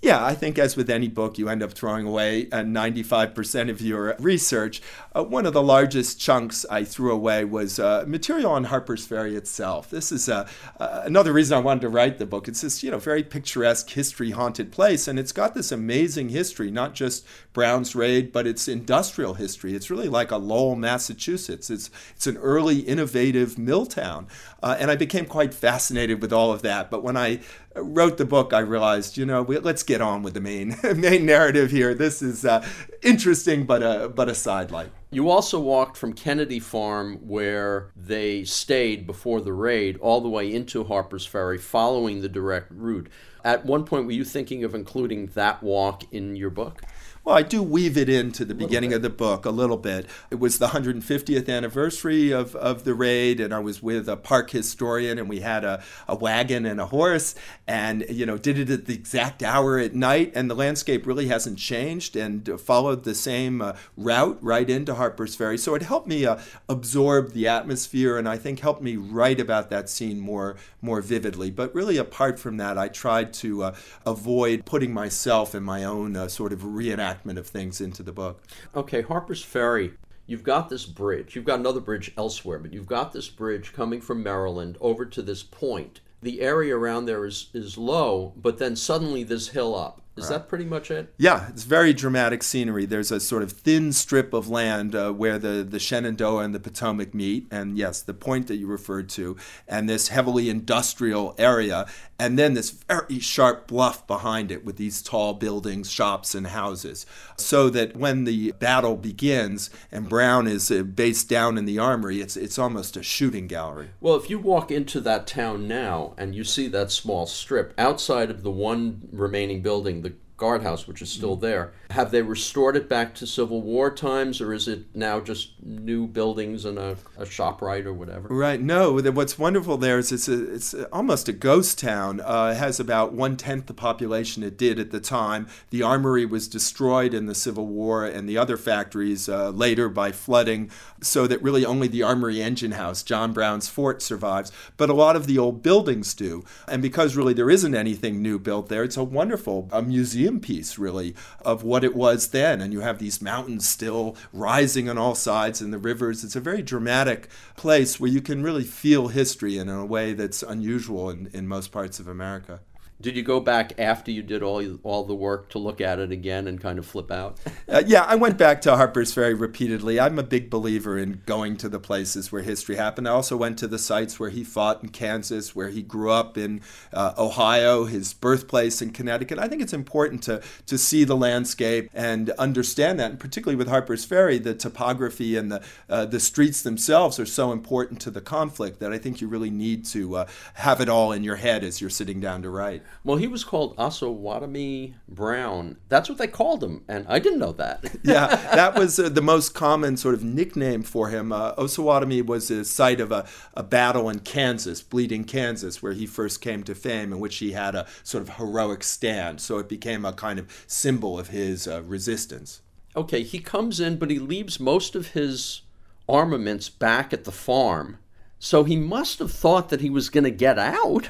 [0.04, 3.80] Yeah, I think as with any book, you end up throwing away uh, 95% of
[3.80, 4.82] your research.
[5.14, 9.34] Uh, one of the largest chunks I threw away was uh, material on Harper's Ferry
[9.34, 9.88] itself.
[9.88, 10.46] This is uh,
[10.78, 12.48] uh, another reason I wanted to write the book.
[12.48, 16.92] It's this, you know, very picturesque, history-haunted place, and it's got this amazing history, not
[16.92, 19.74] just Brown's Raid, but it's industrial history.
[19.74, 21.70] It's really like a Lowell, Massachusetts.
[21.70, 24.26] It's it's an early, innovative mill town,
[24.62, 26.90] uh, and I became quite fascinated with all of that.
[26.90, 27.40] But when I
[27.76, 31.26] wrote the book, I realized, you know, we, let's get on with the main main
[31.26, 31.94] narrative here.
[31.94, 32.66] This is uh,
[33.02, 34.90] interesting, but a but a sidelight.
[35.10, 40.52] You also walked from Kennedy Farm, where they stayed before the raid, all the way
[40.52, 43.08] into Harper's Ferry, following the direct route.
[43.44, 46.82] At one point, were you thinking of including that walk in your book?
[47.24, 50.04] Well, I do weave it into the beginning of the book a little bit.
[50.30, 54.50] It was the 150th anniversary of, of the raid, and I was with a park
[54.50, 57.34] historian, and we had a, a wagon and a horse,
[57.66, 61.28] and you know did it at the exact hour at night, and the landscape really
[61.28, 65.56] hasn't changed, and uh, followed the same uh, route right into Harper's Ferry.
[65.56, 66.36] So it helped me uh,
[66.68, 71.50] absorb the atmosphere, and I think helped me write about that scene more more vividly.
[71.50, 76.16] But really, apart from that, I tried to uh, avoid putting myself in my own
[76.16, 78.42] uh, sort of reenactment of things into the book.
[78.74, 79.94] Okay, Harper's Ferry.
[80.26, 81.36] You've got this bridge.
[81.36, 85.22] You've got another bridge elsewhere, but you've got this bridge coming from Maryland over to
[85.22, 86.00] this point.
[86.22, 90.00] The area around there is, is low, but then suddenly this hill up.
[90.16, 91.12] Is that pretty much it?
[91.18, 92.86] Yeah, it's very dramatic scenery.
[92.86, 96.60] There's a sort of thin strip of land uh, where the, the Shenandoah and the
[96.60, 101.86] Potomac meet, and yes, the point that you referred to, and this heavily industrial area.
[102.18, 107.06] And then this very sharp bluff behind it with these tall buildings, shops, and houses.
[107.36, 112.20] So that when the battle begins and Brown is uh, based down in the armory,
[112.20, 113.90] it's, it's almost a shooting gallery.
[114.00, 118.30] Well, if you walk into that town now and you see that small strip outside
[118.30, 121.72] of the one remaining building, the guardhouse, which is still there.
[121.94, 126.06] Have they restored it back to Civil War times, or is it now just new
[126.06, 128.28] buildings and a, a shop right or whatever?
[128.28, 128.60] Right.
[128.60, 129.00] No.
[129.00, 132.20] What's wonderful there is it's a, it's almost a ghost town.
[132.20, 135.46] Uh, it has about one tenth the population it did at the time.
[135.70, 140.10] The armory was destroyed in the Civil War, and the other factories uh, later by
[140.10, 144.50] flooding, so that really only the armory engine house, John Brown's fort, survives.
[144.76, 148.38] But a lot of the old buildings do, and because really there isn't anything new
[148.38, 152.60] built there, it's a wonderful a museum museum piece, really, of what it was then.
[152.60, 156.24] And you have these mountains still rising on all sides and the rivers.
[156.24, 160.42] It's a very dramatic place where you can really feel history in a way that's
[160.42, 162.60] unusual in, in most parts of America.
[163.00, 166.12] Did you go back after you did all all the work to look at it
[166.12, 167.38] again and kind of flip out?
[167.68, 169.98] uh, yeah, I went back to Harper's Ferry repeatedly.
[169.98, 173.08] I'm a big believer in going to the places where history happened.
[173.08, 176.38] I also went to the sites where he fought in Kansas, where he grew up
[176.38, 176.60] in
[176.92, 179.40] uh, Ohio, his birthplace in Connecticut.
[179.40, 183.68] I think it's important to to see the landscape and understand that, and particularly with
[183.68, 188.20] Harper's Ferry, the topography and the uh, the streets themselves are so important to the
[188.20, 191.64] conflict that I think you really need to uh, have it all in your head
[191.64, 192.83] as you're sitting down to write.
[193.04, 195.76] Well, he was called Osawatomie Brown.
[195.88, 197.84] That's what they called him, and I didn't know that.
[198.02, 201.32] yeah, that was uh, the most common sort of nickname for him.
[201.32, 206.06] Uh, Osawatomie was the site of a, a battle in Kansas, Bleeding Kansas, where he
[206.06, 209.40] first came to fame, in which he had a sort of heroic stand.
[209.40, 212.60] So it became a kind of symbol of his uh, resistance.
[212.96, 215.62] Okay, he comes in, but he leaves most of his
[216.08, 217.98] armaments back at the farm.
[218.38, 221.08] So he must have thought that he was going to get out.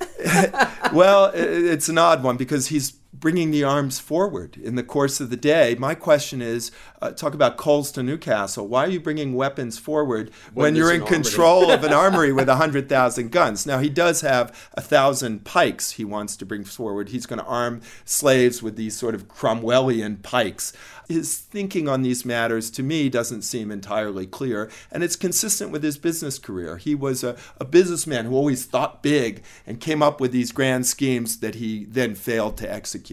[0.92, 5.30] well, it's an odd one because he's bringing the arms forward in the course of
[5.30, 5.76] the day.
[5.78, 8.66] My question is uh, talk about coals to Newcastle.
[8.66, 12.48] Why are you bringing weapons forward when, when you're in control of an armory with
[12.48, 13.66] 100,000 guns?
[13.66, 17.10] Now, he does have a 1,000 pikes he wants to bring forward.
[17.10, 20.72] He's going to arm slaves with these sort of Cromwellian pikes.
[21.08, 25.82] His thinking on these matters, to me, doesn't seem entirely clear, and it's consistent with
[25.82, 26.76] his business career.
[26.76, 30.86] He was a, a businessman who always thought big and came up with these grand
[30.86, 33.09] schemes that he then failed to execute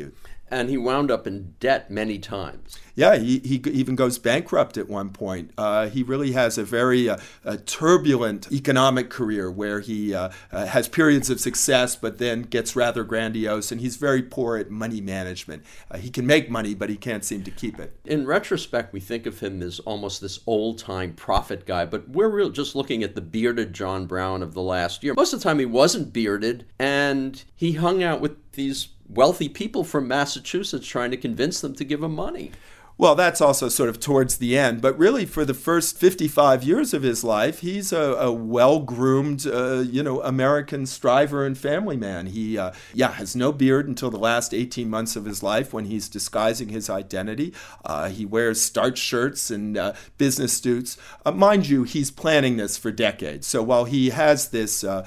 [0.49, 2.79] and he wound up in debt many times.
[2.95, 5.51] Yeah, he, he even goes bankrupt at one point.
[5.57, 10.65] Uh, he really has a very uh, a turbulent economic career where he uh, uh,
[10.65, 15.01] has periods of success but then gets rather grandiose, and he's very poor at money
[15.01, 15.63] management.
[15.91, 17.99] Uh, he can make money, but he can't seem to keep it.
[18.05, 22.29] In retrospect, we think of him as almost this old time prophet guy, but we're
[22.29, 25.13] real, just looking at the bearded John Brown of the last year.
[25.15, 29.83] Most of the time, he wasn't bearded, and he hung out with these wealthy people
[29.83, 32.51] from Massachusetts trying to convince them to give him money.
[32.99, 36.95] Well, that's also sort of towards the end, but really for the first 55 years
[36.95, 42.25] of his life, he's a, a well-groomed, uh, you know, American striver and family man.
[42.25, 45.85] He, uh, yeah, has no beard until the last 18 months of his life when
[45.85, 47.53] he's disguising his identity.
[47.85, 50.97] Uh, he wears starched shirts and uh, business suits.
[51.23, 53.45] Uh, mind you, he's planning this for decades.
[53.45, 55.05] So while he has this uh,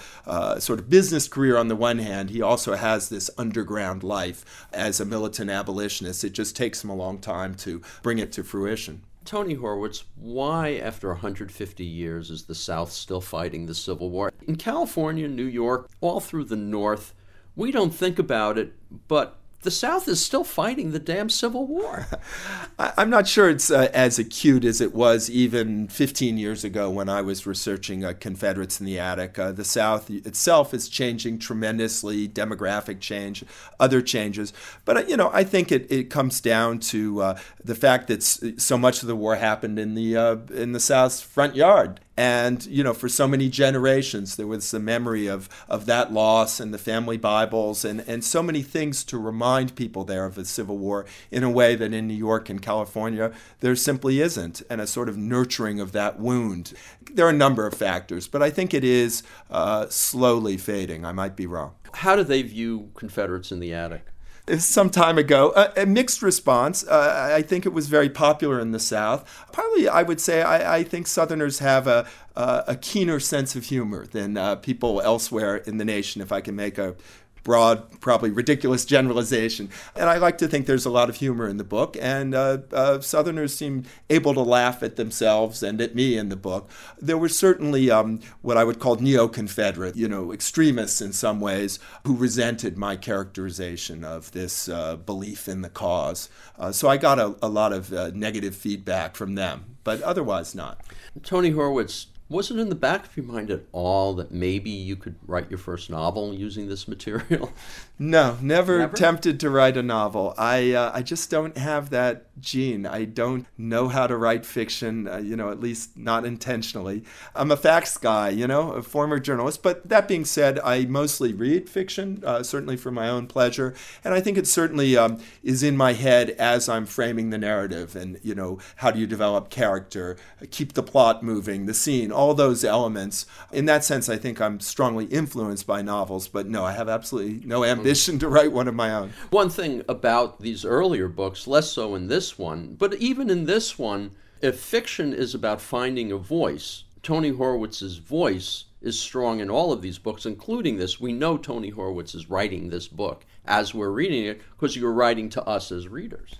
[0.60, 5.00] sort of business career on the one hand, he also has this underground life as
[5.00, 6.22] a militant abolitionist.
[6.22, 9.02] It just takes him a long time to bring it to fruition.
[9.24, 14.32] Tony Horwitz, why, after 150 years, is the South still fighting the Civil War?
[14.46, 17.14] In California, New York, all through the North,
[17.54, 18.72] we don't think about it,
[19.08, 22.06] but the South is still fighting the damn Civil War.
[22.78, 27.10] I'm not sure it's uh, as acute as it was even 15 years ago when
[27.10, 29.38] I was researching uh, Confederates in the Attic.
[29.38, 33.44] Uh, the South itself is changing tremendously, demographic change,
[33.78, 34.52] other changes.
[34.86, 38.22] But, uh, you know, I think it, it comes down to uh, the fact that
[38.22, 42.00] so much of the war happened in the, uh, in the South's front yard.
[42.20, 46.60] And, you know, for so many generations, there was the memory of, of that loss
[46.60, 50.44] and the family Bibles and, and so many things to remind people there of the
[50.44, 54.82] Civil War in a way that in New York and California there simply isn't, and
[54.82, 56.74] a sort of nurturing of that wound.
[57.10, 61.06] There are a number of factors, but I think it is uh, slowly fading.
[61.06, 61.72] I might be wrong.
[61.94, 64.09] How do they view Confederates in the attic?
[64.58, 65.52] Some time ago.
[65.76, 66.86] a mixed response.
[66.86, 69.24] Uh, I think it was very popular in the South.
[69.52, 73.64] Partly, I would say, I, I think Southerners have a, a, a, keener sense of
[73.64, 76.94] humor than uh, people elsewhere in the nation, if I can make a
[77.42, 79.68] broad, probably ridiculous generalization.
[79.96, 82.58] And I like to think there's a lot of humor in the book, and uh,
[82.72, 86.70] uh, Southerners seem able to laugh at themselves and at me in the book.
[87.00, 91.40] There were certainly um, what I would call neo Confederate, you know, extremists in some
[91.40, 96.28] ways, who resented my characterization of this uh, belief in the cause.
[96.58, 100.54] Uh, so I got a, a lot of uh, negative feedback from them, but otherwise
[100.54, 100.80] not.
[101.22, 104.94] Tony Horwitz was it in the back of your mind at all that maybe you
[104.96, 107.52] could write your first novel using this material?
[107.98, 108.96] No, never, never?
[108.96, 110.32] tempted to write a novel.
[110.38, 112.86] I uh, I just don't have that gene.
[112.86, 115.08] I don't know how to write fiction.
[115.08, 117.04] Uh, you know, at least not intentionally.
[117.34, 118.30] I'm a facts guy.
[118.30, 119.62] You know, a former journalist.
[119.62, 123.74] But that being said, I mostly read fiction, uh, certainly for my own pleasure,
[124.04, 127.96] and I think it certainly um, is in my head as I'm framing the narrative.
[127.96, 130.16] And you know, how do you develop character,
[130.50, 133.26] keep the plot moving, the scene all those elements.
[133.52, 137.46] In that sense, I think I'm strongly influenced by novels, but no, I have absolutely
[137.46, 139.12] no ambition to write one of my own.
[139.30, 143.78] One thing about these earlier books, less so in this one, but even in this
[143.78, 149.72] one, if fiction is about finding a voice, Tony Horwitz's voice is strong in all
[149.72, 151.00] of these books, including this.
[151.00, 155.28] We know Tony Horwitz is writing this book as we're reading it because you're writing
[155.30, 156.36] to us as readers.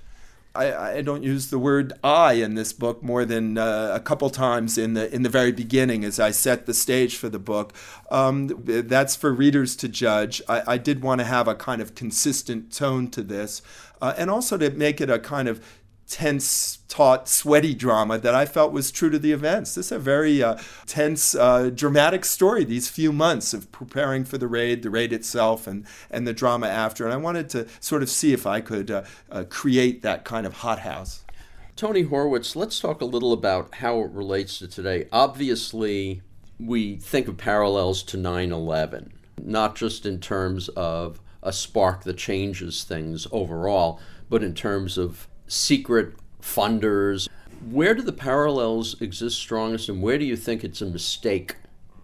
[0.53, 4.29] I, I, don't use the word I in this book more than uh, a couple
[4.31, 7.73] times in the in the very beginning as I set the stage for the book.
[8.11, 10.43] Um, that's for readers to judge.
[10.49, 13.63] I, I did want to have a kind of consistent tone to this,
[14.03, 15.65] uh, and also to make it a kind of
[16.11, 19.77] tense, taut, sweaty drama that I felt was true to the events.
[19.77, 24.37] This is a very uh, tense, uh, dramatic story, these few months of preparing for
[24.37, 27.05] the raid, the raid itself, and, and the drama after.
[27.05, 30.47] And I wanted to sort of see if I could uh, uh create that kind
[30.47, 31.25] of hothouse.
[31.77, 35.07] Tony Horwitz, let's talk a little about how it relates to today.
[35.13, 36.21] Obviously,
[36.59, 42.19] we think of parallels to 9 11, not just in terms of a spark that
[42.19, 47.29] changes things overall, but in terms of secret funders.
[47.71, 51.57] Where do the parallels exist strongest, and where do you think it's a mistake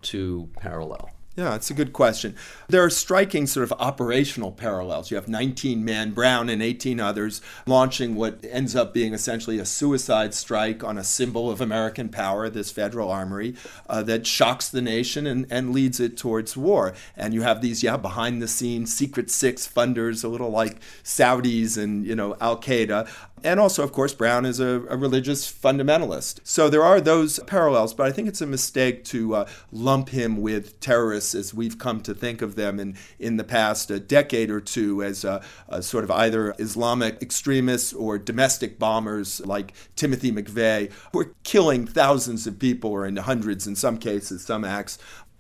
[0.03, 1.11] to parallel?
[1.37, 2.35] Yeah, it's a good question.
[2.69, 5.11] There are striking sort of operational parallels.
[5.11, 9.67] You have 19 men, Brown and 18 others, launching what ends up being essentially a
[9.67, 13.55] suicide strike on a symbol of American power, this federal armory,
[13.87, 16.95] uh, that shocks the nation and, and leads it towards war.
[17.19, 21.77] And you have these, yeah, behind the scenes secret six funders, a little like Saudis
[21.77, 23.07] and, you know, Al Qaeda,
[23.45, 26.41] and also, of course, Brown is a, a, religious fundamentalist.
[26.43, 30.39] So there are those parallels, but I think it's a mistake to uh, lump him
[30.39, 34.51] with terrorists as we've come to think of them in, in the past a decade
[34.51, 35.43] or two as uh,
[35.81, 42.47] sort of either Islamic extremists or domestic bombers like Timothy McVeigh, who are killing thousands
[42.47, 44.99] of people or in hundreds in some cases, some acts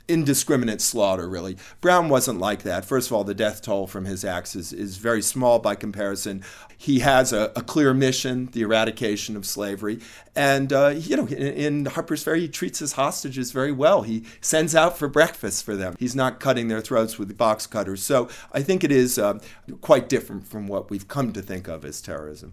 [0.08, 1.56] indiscriminate slaughter, really.
[1.80, 2.84] Brown wasn't like that.
[2.84, 6.44] First of all, the death toll from his acts is, is very small by comparison.
[6.78, 10.00] He has a, a clear mission, the eradication of slavery.
[10.34, 14.02] And, uh, you know, in, in, Harper's Ferry, he treats his hostages very well.
[14.02, 15.96] He sends out for breakfast for them.
[15.98, 18.02] He's not cutting their throats with box cutters.
[18.02, 19.38] So I think it is uh,
[19.80, 22.52] quite different from what we've come to think of as terrorism.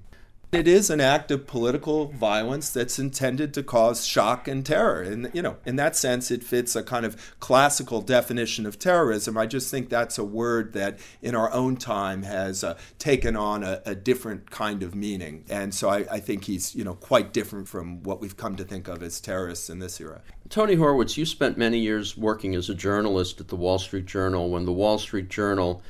[0.54, 5.02] It is an act of political violence that's intended to cause shock and terror.
[5.02, 9.36] And, you know, in that sense, it fits a kind of classical definition of terrorism.
[9.36, 13.64] I just think that's a word that in our own time has uh, taken on
[13.64, 15.44] a, a, different kind of meaning.
[15.50, 18.64] And so I, I, think he's, you know, quite different from what we've come to
[18.64, 20.22] think of as terrorists in this era.
[20.50, 24.50] Tony Horwitz, you spent many years working as a journalist at the Wall Street Journal
[24.52, 25.82] when the Wall Street Journal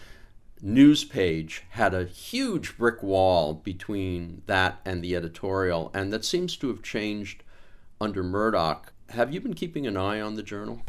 [0.63, 6.55] news page had a huge brick wall between that and the editorial, and that seems
[6.57, 7.43] to have changed
[7.99, 8.93] under Murdoch.
[9.09, 10.81] Have you been keeping an eye on the journal?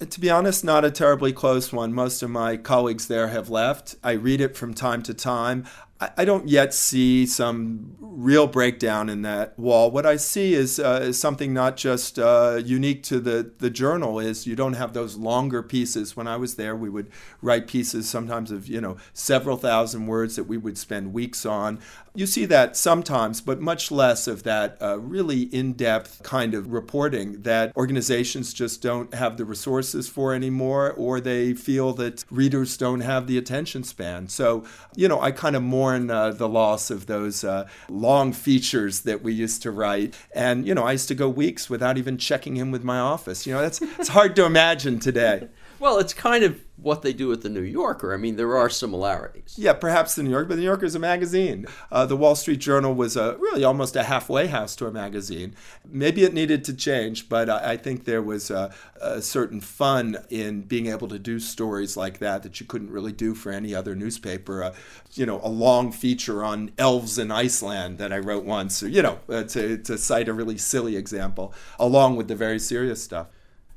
[0.00, 1.92] To be honest, not a terribly close one.
[1.92, 3.94] Most of my colleagues there have left.
[4.02, 5.64] I read it from time to time.
[5.98, 9.90] I don't yet see some real breakdown in that wall.
[9.90, 14.18] What I see is, uh, is something not just uh, unique to the, the journal
[14.18, 16.16] is you don't have those longer pieces.
[16.16, 20.36] When I was there, we would write pieces sometimes of you know several thousand words
[20.36, 21.78] that we would spend weeks on.
[22.14, 27.42] You see that sometimes, but much less of that uh, really in-depth kind of reporting
[27.42, 33.00] that organizations just don't have the resources for anymore, or they feel that readers don't
[33.00, 34.28] have the attention span.
[34.28, 38.32] So you know, I kind of more mourn uh, the loss of those uh, long
[38.32, 40.14] features that we used to write.
[40.34, 43.46] And, you know, I used to go weeks without even checking in with my office.
[43.46, 45.48] You know, that's it's hard to imagine today.
[45.78, 48.12] Well, it's kind of what they do at the New Yorker.
[48.12, 49.54] I mean, there are similarities.
[49.56, 51.66] Yeah, perhaps the New Yorker, but the New Yorker is a magazine.
[51.90, 55.54] Uh, the Wall Street Journal was a, really almost a halfway house to a magazine.
[55.88, 60.18] Maybe it needed to change, but I, I think there was a, a, certain fun
[60.28, 63.74] in being able to do stories like that that you couldn't really do for any
[63.74, 64.62] other newspaper.
[64.62, 64.74] Uh,
[65.14, 69.02] you know, a long feature on elves in Iceland that I wrote once, or, you
[69.02, 73.28] know, uh, to, to cite a really silly example, along with the very serious stuff.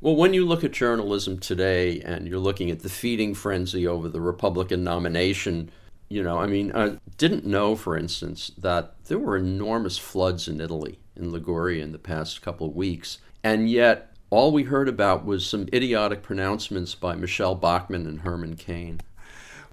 [0.02, 4.08] Well, when you look at journalism today and you're looking at the feeding frenzy over
[4.08, 5.70] the Republican nomination,
[6.08, 10.62] you know, I mean, I didn't know, for instance, that there were enormous floods in
[10.62, 13.18] Italy, in Liguria, in the past couple of weeks.
[13.43, 18.56] And yet, all we heard about was some idiotic pronouncements by Michele Bachmann and Herman
[18.56, 19.02] Cain.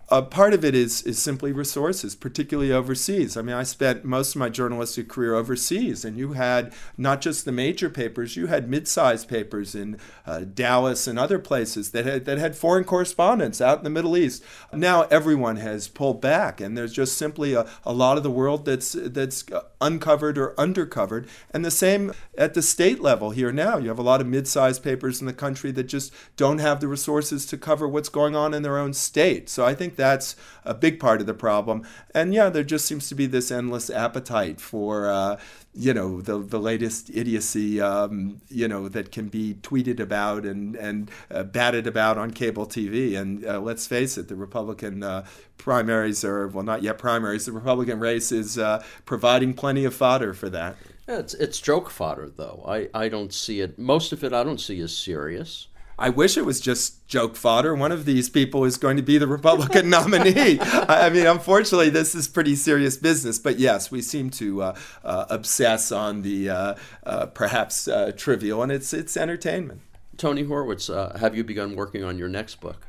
[0.08, 3.36] Uh, part of it is is simply resources, particularly overseas.
[3.36, 7.44] I mean, I spent most of my journalistic career overseas, and you had not just
[7.44, 12.24] the major papers, you had mid-sized papers in uh, Dallas and other places that had
[12.24, 14.44] that had foreign correspondents out in the Middle East.
[14.72, 18.64] Now everyone has pulled back, and there's just simply a, a lot of the world
[18.64, 19.44] that's that's
[19.80, 21.26] uncovered or undercovered.
[21.50, 23.78] And the same at the state level here now.
[23.78, 26.88] You have a lot of mid-sized papers in the country that just don't have the
[26.88, 29.48] resources to cover what's going on in their own state.
[29.48, 31.86] So I think that's a big part of the problem.
[32.14, 35.38] And yeah, there just seems to be this endless appetite for, uh,
[35.74, 40.76] you know, the, the latest idiocy, um, you know, that can be tweeted about and,
[40.76, 43.16] and uh, batted about on cable TV.
[43.16, 45.26] And uh, let's face it, the Republican uh,
[45.58, 50.34] primaries are, well, not yet primaries, the Republican race is uh, providing plenty of fodder
[50.34, 50.76] for that.
[51.08, 52.64] Yeah, it's, it's joke fodder, though.
[52.66, 55.68] I, I don't see it, most of it I don't see as serious.
[55.98, 57.74] I wish it was just joke fodder.
[57.74, 60.58] One of these people is going to be the Republican nominee.
[60.60, 63.38] I mean, unfortunately, this is pretty serious business.
[63.38, 66.74] But yes, we seem to uh, uh, obsess on the uh,
[67.04, 69.80] uh perhaps uh, trivial, and it's it's entertainment.
[70.18, 72.86] Tony Horwitz, uh, have you begun working on your next book?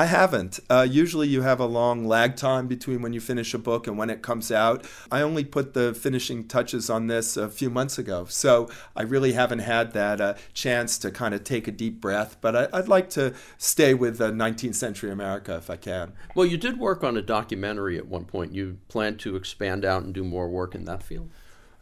[0.00, 0.60] I haven't.
[0.70, 3.98] Uh, usually, you have a long lag time between when you finish a book and
[3.98, 4.86] when it comes out.
[5.12, 9.34] I only put the finishing touches on this a few months ago, so I really
[9.34, 12.38] haven't had that uh, chance to kind of take a deep breath.
[12.40, 16.14] But I, would like to stay with 19th century America if I can.
[16.34, 18.54] Well, you did work on a documentary at one point.
[18.54, 21.28] You plan to expand out and do more work in that field?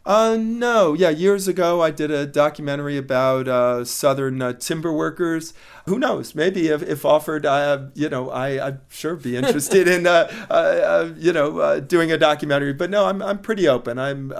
[0.05, 5.53] Uh, no, yeah, years ago I did a documentary about uh, Southern uh, timber workers.
[5.87, 6.33] Who knows?
[6.33, 10.53] Maybe if, if offered, I, you know, I, I'd sure be interested in, uh, uh,
[10.53, 12.73] uh, you know, doing a documentary.
[12.73, 13.99] But no, I'm, I'm pretty open.
[13.99, 14.33] I'm,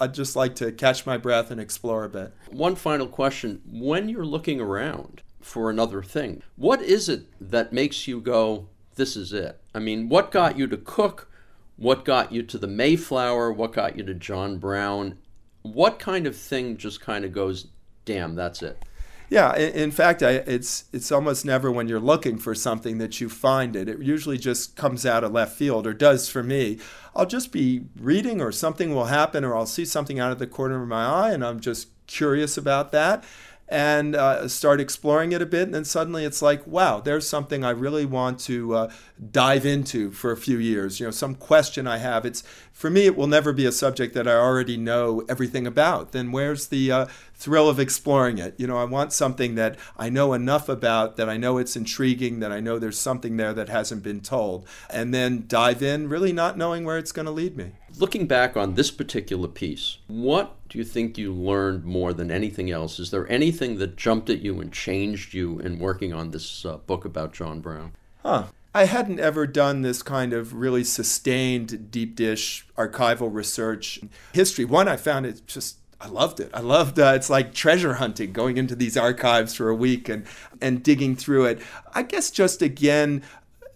[0.00, 2.32] I'd just like to catch my breath and explore a bit.
[2.50, 8.08] One final question: When you're looking around for another thing, what is it that makes
[8.08, 9.60] you go, "This is it"?
[9.74, 11.30] I mean, what got you to cook?
[11.76, 13.52] What got you to the Mayflower?
[13.52, 15.18] What got you to John Brown?
[15.62, 17.66] What kind of thing just kind of goes,
[18.04, 18.82] damn, that's it?
[19.28, 23.28] Yeah, in fact, I, it's it's almost never when you're looking for something that you
[23.28, 23.88] find it.
[23.88, 26.78] It usually just comes out of left field, or does for me.
[27.14, 30.46] I'll just be reading, or something will happen, or I'll see something out of the
[30.46, 33.24] corner of my eye, and I'm just curious about that
[33.68, 35.62] and uh, start exploring it a bit.
[35.62, 38.92] And then suddenly it's like, wow, there's something I really want to uh,
[39.30, 41.00] dive into for a few years.
[41.00, 42.24] You know, some question I have.
[42.24, 42.44] It's
[42.76, 46.12] for me, it will never be a subject that I already know everything about.
[46.12, 48.54] Then where's the uh, thrill of exploring it?
[48.58, 52.40] You know, I want something that I know enough about, that I know it's intriguing,
[52.40, 56.34] that I know there's something there that hasn't been told, and then dive in, really
[56.34, 57.72] not knowing where it's going to lead me.
[57.96, 62.70] Looking back on this particular piece, what do you think you learned more than anything
[62.70, 62.98] else?
[62.98, 66.76] Is there anything that jumped at you and changed you in working on this uh,
[66.76, 67.92] book about John Brown?
[68.22, 68.48] Huh.
[68.76, 74.00] I hadn't ever done this kind of really sustained deep dish archival research
[74.34, 74.66] history.
[74.66, 76.50] One, I found it just I loved it.
[76.52, 80.26] I loved uh, it's like treasure hunting, going into these archives for a week and
[80.60, 81.62] and digging through it.
[81.94, 83.22] I guess just again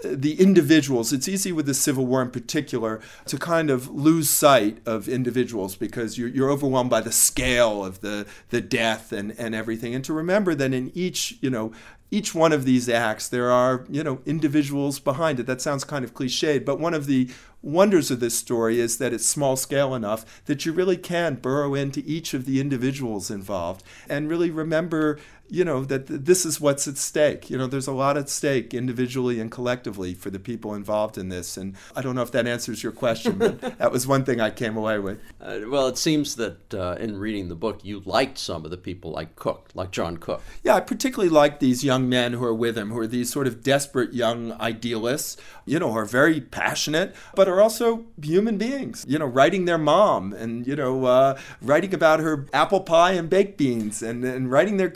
[0.02, 1.12] the individuals.
[1.12, 5.76] It's easy with the Civil War in particular to kind of lose sight of individuals
[5.76, 9.94] because you're, you're overwhelmed by the scale of the, the death and, and everything.
[9.94, 11.72] And to remember that in each, you know,
[12.10, 15.46] each one of these acts, there are, you know, individuals behind it.
[15.46, 17.30] That sounds kind of cliched, but one of the
[17.62, 21.74] wonders of this story is that it's small scale enough that you really can burrow
[21.74, 25.18] into each of the individuals involved and really remember
[25.50, 27.50] you know that this is what's at stake.
[27.50, 31.28] You know there's a lot at stake individually and collectively for the people involved in
[31.28, 34.40] this and i don't know if that answers your question but that was one thing
[34.40, 35.20] i came away with.
[35.40, 38.76] Uh, well it seems that uh, in reading the book you liked some of the
[38.76, 40.42] people like cook like john cook.
[40.62, 43.46] Yeah i particularly like these young men who are with him who are these sort
[43.46, 45.36] of desperate young idealists
[45.66, 49.78] you know who are very passionate but are also human beings, you know, writing their
[49.78, 54.50] mom and, you know, uh, writing about her apple pie and baked beans and, and
[54.50, 54.88] writing their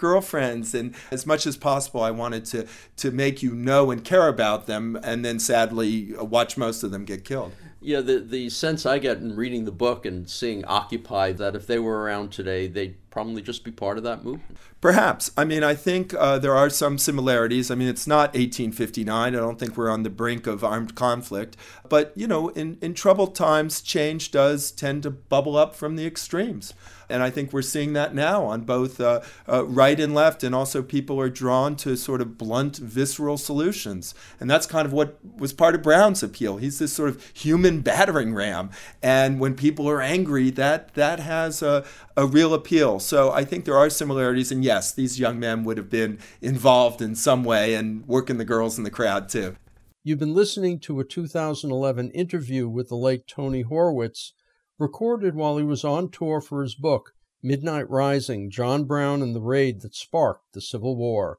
[0.45, 0.75] girlfriends.
[0.75, 2.67] And as much as possible, I wanted to,
[2.97, 7.05] to make you know and care about them and then sadly watch most of them
[7.05, 7.53] get killed.
[7.81, 11.67] Yeah, the the sense I get in reading the book and seeing Occupy that if
[11.67, 14.59] they were around today, they'd probably just be part of that movement.
[14.81, 15.31] Perhaps.
[15.37, 17.71] I mean, I think uh, there are some similarities.
[17.71, 19.09] I mean, it's not 1859.
[19.09, 21.57] I don't think we're on the brink of armed conflict.
[21.89, 26.05] But, you know, in, in troubled times, change does tend to bubble up from the
[26.05, 26.75] extremes.
[27.09, 30.55] And I think we're seeing that now on both uh, uh, right and left, and
[30.55, 34.15] also people are drawn to sort of blunt, visceral solutions.
[34.41, 36.57] And that's kind of what was part of Brown's appeal.
[36.57, 38.71] He's this sort of human battering ram.
[39.03, 41.85] And when people are angry, that, that has a,
[42.17, 43.01] a real appeal.
[43.01, 44.53] So I think there are similarities.
[44.53, 48.45] And yes, these young men would have been involved in some way and working the
[48.45, 49.57] girls in the crowd too.
[50.03, 54.33] You've been listening to a 2011 interview with the late Tony Horwitz
[54.79, 57.13] recorded while he was on tour for his book,
[57.43, 61.39] Midnight Rising John Brown and the Raid That Sparked the Civil War.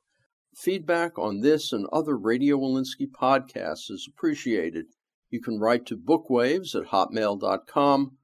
[0.55, 4.85] Feedback on this and other Radio Wolinsky podcasts is appreciated.
[5.29, 8.17] You can write to bookwaves at hotmail.com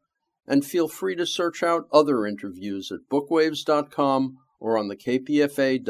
[0.51, 5.87] and feel free to search out other interviews at bookwaves.com or on the kpfa.org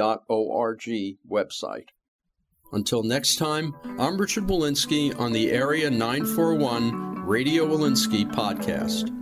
[1.28, 1.88] website.
[2.72, 9.20] Until next time, I'm Richard Wolinsky on the Area 941 Radio Wolinsky podcast.